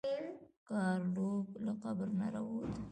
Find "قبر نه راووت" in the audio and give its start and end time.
1.81-2.71